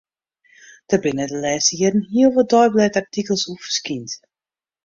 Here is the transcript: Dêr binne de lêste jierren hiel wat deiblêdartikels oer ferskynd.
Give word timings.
Dêr 0.87 0.99
binne 1.03 1.25
de 1.31 1.37
lêste 1.43 1.73
jierren 1.77 2.01
hiel 2.11 2.31
wat 2.35 2.49
deiblêdartikels 2.53 3.43
oer 3.49 3.61
ferskynd. 3.63 4.09